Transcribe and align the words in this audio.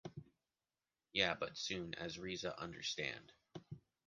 Yeah 1.13 1.35
but 1.39 1.51
as 1.51 1.59
soon 1.59 1.93
as 1.93 2.17
Reza 2.17 2.59
understand, 2.59 3.31